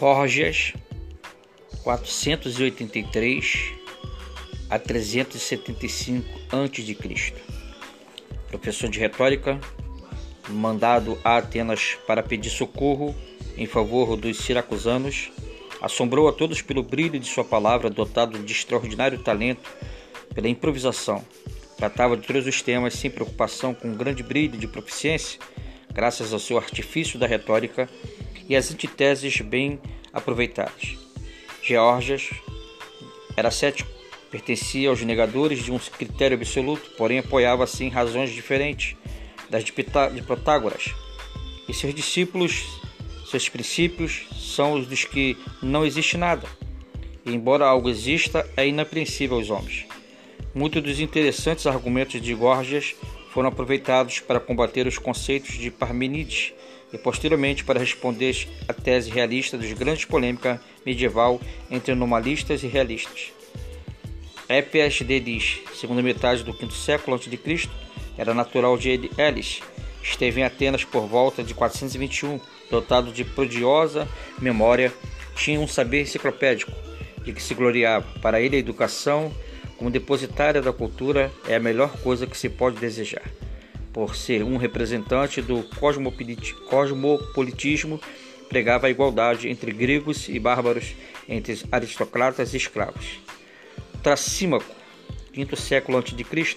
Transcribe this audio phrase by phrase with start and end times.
[0.00, 0.72] Gorgias
[1.84, 3.74] 483
[4.70, 7.34] a 375 a.C.
[8.48, 9.60] Professor de retórica,
[10.48, 13.14] mandado a Atenas para pedir socorro
[13.58, 15.30] em favor dos siracusanos,
[15.82, 19.70] assombrou a todos pelo brilho de sua palavra, dotado de extraordinário talento
[20.34, 21.22] pela improvisação.
[21.76, 25.38] Tratava de todos os temas sem preocupação, com um grande brilho de proficiência,
[25.92, 27.86] graças ao seu artifício da retórica
[28.50, 29.80] e às antiteses bem
[30.12, 30.98] aproveitadas.
[31.62, 32.28] Georgias
[33.36, 34.00] era cético
[34.30, 38.96] Pertencia aos negadores de um critério absoluto, porém apoiava assim razões diferentes
[39.48, 40.94] das de Protágoras.
[41.68, 42.80] E seus discípulos,
[43.28, 46.46] seus princípios são os dos que não existe nada.
[47.26, 49.84] E embora algo exista, é inapreensível aos homens.
[50.54, 52.94] Muitos dos interessantes argumentos de Gorgias
[53.32, 56.52] foram aproveitados para combater os conceitos de Parmenides
[56.92, 63.32] e posteriormente para responder à tese realista dos grandes polêmica medieval entre normalistas e realistas.
[64.48, 67.68] Épias Delis, segunda metade do quinto século a.C.,
[68.18, 69.62] era natural de Elis.
[70.02, 74.92] Esteve em Atenas por volta de 421, dotado de prodigiosa memória,
[75.36, 76.72] tinha um saber enciclopédico
[77.24, 78.06] de que se gloriava.
[78.20, 79.32] Para ele, a educação,
[79.78, 83.22] como depositária da cultura, é a melhor coisa que se pode desejar.
[83.92, 85.62] Por ser um representante do
[86.68, 88.00] cosmopolitismo,
[88.48, 90.94] pregava a igualdade entre gregos e bárbaros,
[91.28, 93.20] entre aristocratas e escravos.
[94.02, 94.74] Tracímaco,
[95.32, 96.56] quinto século a.C.,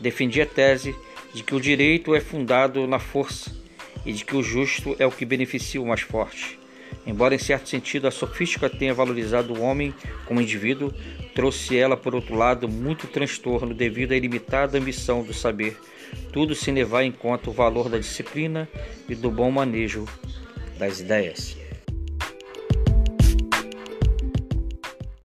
[0.00, 0.94] defendia a tese
[1.34, 3.50] de que o direito é fundado na força
[4.04, 6.61] e de que o justo é o que beneficia o mais forte.
[7.06, 9.92] Embora em certo sentido a sofística tenha valorizado o homem
[10.24, 10.92] como indivíduo,
[11.34, 15.76] trouxe ela, por outro lado, muito transtorno devido à ilimitada ambição do saber,
[16.32, 18.68] tudo sem levar em conta o valor da disciplina
[19.08, 20.06] e do bom manejo
[20.78, 21.56] das ideias.